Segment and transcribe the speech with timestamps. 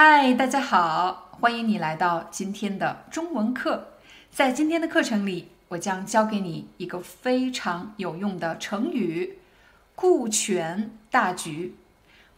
[0.00, 3.94] 嗨，大家好，欢迎你来到今天的中文课。
[4.30, 9.38] 在今天的课程里，我将教给你一个非常有用的成语
[9.96, 11.74] “顾全大局”。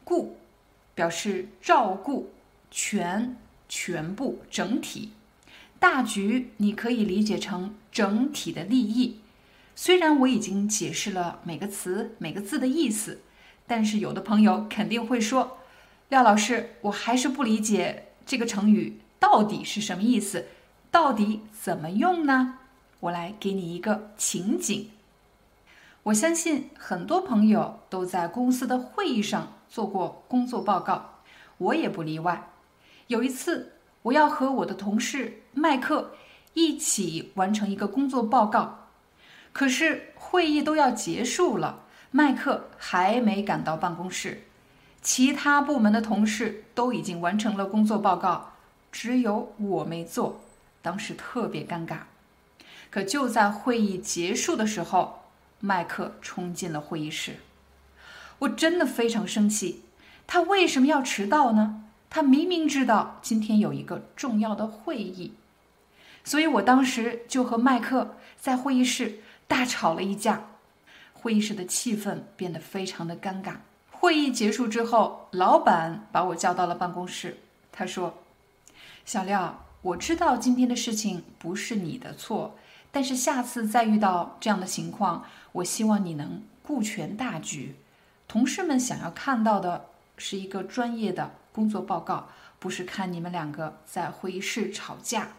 [0.04, 0.38] 顾
[0.94, 2.32] 表示照顾，
[2.70, 3.36] 全
[3.68, 5.12] 全部整体，
[5.78, 9.20] 大局你可以理解成整体的利益。
[9.76, 13.20] 虽然我已经解释了每个词每个字的意思，
[13.66, 15.58] 但是有的朋友肯定会说。
[16.10, 20.48] 廖老师，我还是不理解这个成语到底是什么意思，
[20.90, 22.58] 到底怎么用呢？
[22.98, 24.90] 我来给你一个情景。
[26.02, 31.20] 我相信很多朋友都在公司的会议上做过工作报告，
[31.58, 32.48] 我也不例外。
[33.06, 36.14] 有一次，我要和我的同事麦克
[36.54, 38.88] 一起完成一个工作报告，
[39.52, 44.42] 可是会议都要结束了，麦克还没赶到办公室。
[45.02, 48.52] 其他部门的同事都已经完成了工作报告，
[48.92, 50.40] 只有我没做，
[50.82, 52.00] 当时特别尴尬。
[52.90, 55.22] 可就在会议结束的时候，
[55.60, 57.36] 麦克冲进了会议室，
[58.40, 59.84] 我真的非常生气。
[60.26, 61.84] 他为什么要迟到呢？
[62.10, 65.32] 他明明知道今天有一个重要的会议，
[66.24, 70.44] 所以我当时就和麦克在会议室大吵了一架，
[71.14, 73.54] 会议室的气氛变得非常的尴尬。
[74.00, 77.36] 会议结束之后，老板把我叫到了办公室。
[77.70, 78.14] 他说
[79.04, 82.56] ：“小廖，我知道今天的事情不是你的错，
[82.90, 87.76] 但是下次再遇到这样的情况，我希望你能顾全大局。
[88.26, 89.84] 同事们想要看到的
[90.16, 95.32] 是一个专业的工作报告，不是看你们两个在会议室吵架。”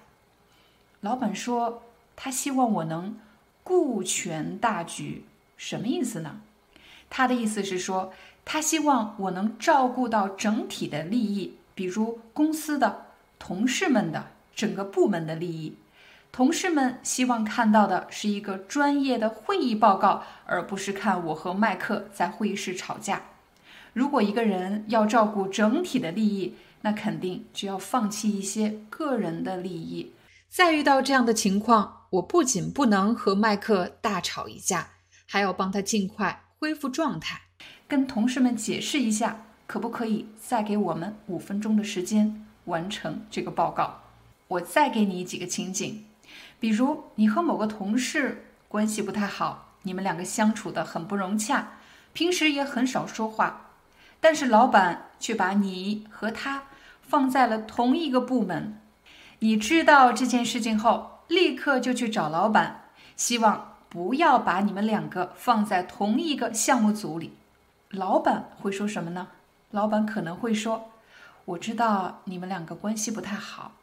[1.01, 1.81] 老板说
[2.16, 3.17] ：“他希望我能
[3.63, 5.25] 顾全大局，
[5.57, 6.41] 什么意思呢？
[7.11, 8.11] 他的意思是说。”
[8.44, 13.05] 他希望我能照顾到整体的利益，比如公司的、
[13.38, 15.77] 同事们的、整个部门的利益。
[16.31, 23.22] 同事们希望看到的是一个专业的会议报告，而不是看我和麦克在会议室吵架。
[23.93, 30.13] 如果一个人要照顾整体的利益，那肯定就要放弃一些个人的利益。
[30.49, 34.89] 再遇到这样的情况，我不仅不能和麦克大吵一架，
[35.28, 37.41] 还要帮他尽快恢复状态。
[37.88, 44.03] 跟同事们解释一下，可不可以再给我们五分钟的时间完成这个报告？
[44.47, 46.05] 我再给你几个情景，
[46.59, 51.79] 比如你和某个同事关系不太好，你们两个相处的很不融洽，
[52.13, 53.72] 平时也很少说话，
[54.19, 56.66] 但是老板却把你和他
[57.01, 58.79] 放在了同一个部门。
[59.39, 62.83] 你知道这件事情后，立刻就去找老板，
[63.17, 67.34] 希望不要把你们两个放在同一个项目组里。
[67.90, 69.28] 老板会说什么呢？
[69.72, 70.91] 老板可能会说
[71.44, 73.74] ：“我知道你们两个关系不太好，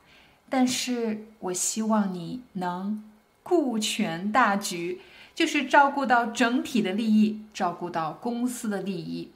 [0.48, 3.04] 但是我希望你能
[3.42, 5.02] 顾全大局，
[5.34, 9.30] 就是照顾到整体的利益，照顾到公司的利益，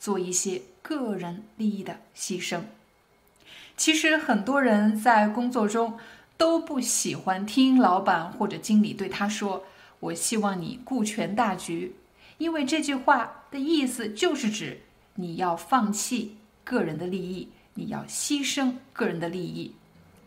[0.00, 2.62] 做一些个人利益的牺牲。”
[3.76, 5.96] 其实很多人在工作中
[6.36, 9.62] 都不喜欢听老板或者经理对他说
[10.00, 11.96] ：“我希望你顾全大局。”
[12.38, 14.82] 因为这句话的意思就是指
[15.14, 19.74] 你要放弃个人的利益，你要牺牲个人的利益。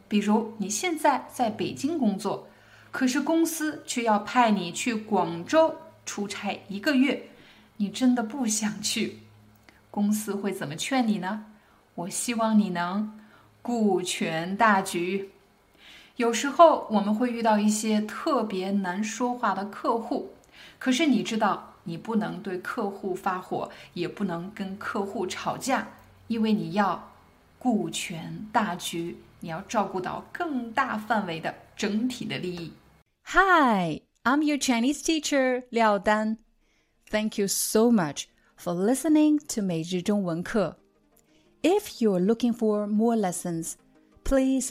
[0.07, 2.47] 比如你现在在北京工作，
[2.89, 7.29] 可是公司却要派你去广州出差一个月，
[7.77, 9.19] 你真的不想去，
[9.91, 11.45] 公司会怎么劝你呢？
[11.93, 13.19] 我希望你能
[13.61, 15.29] 顾全大局。
[16.18, 20.30] 有时候我们会遇到一些特别难说话的客户，
[20.78, 21.70] 可是你知道。
[21.86, 25.86] 你不能对客户发火，也不能跟客户吵架，
[26.28, 27.10] 因为你要
[27.58, 32.72] 顾全大局，你要照顾到更大范围的整体的利益。
[33.24, 36.38] Hi, I'm your Chinese teacher 廖丹。
[37.10, 38.24] Thank you so much
[38.58, 40.78] for listening to 每日中文课。
[41.60, 43.74] If you're looking for more lessons,
[44.24, 44.70] please